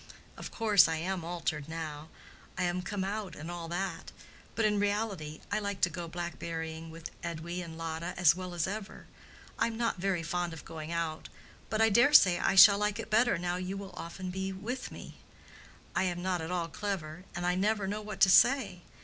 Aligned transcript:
"Of 0.35 0.49
course, 0.49 0.87
I 0.87 0.95
am 0.95 1.23
altered 1.23 1.69
now; 1.69 2.09
I 2.57 2.63
am 2.63 2.81
come 2.81 3.03
out, 3.03 3.35
and 3.35 3.51
all 3.51 3.67
that. 3.67 4.11
But 4.55 4.65
in 4.65 4.79
reality 4.79 5.41
I 5.51 5.59
like 5.59 5.79
to 5.81 5.91
go 5.91 6.07
blackberrying 6.09 6.89
with 6.89 7.11
Edwy 7.21 7.61
and 7.61 7.77
Lotta 7.77 8.15
as 8.17 8.33
well 8.35 8.55
as 8.55 8.65
ever. 8.65 9.05
I 9.59 9.67
am 9.67 9.77
not 9.77 9.97
very 9.97 10.23
fond 10.23 10.53
of 10.53 10.65
going 10.65 10.91
out; 10.91 11.29
but 11.69 11.81
I 11.81 11.89
dare 11.89 12.13
say 12.13 12.39
I 12.39 12.55
shall 12.55 12.79
like 12.79 12.97
it 12.97 13.11
better 13.11 13.37
now 13.37 13.57
you 13.57 13.77
will 13.77 13.89
be 13.91 13.95
often 14.33 14.61
with 14.63 14.91
me. 14.91 15.17
I 15.95 16.05
am 16.05 16.23
not 16.23 16.41
at 16.41 16.49
all 16.49 16.67
clever, 16.67 17.25
and 17.35 17.45
I 17.45 17.53
never 17.53 17.85
know 17.85 18.01
what 18.01 18.21
to 18.21 18.29
say. 18.31 18.81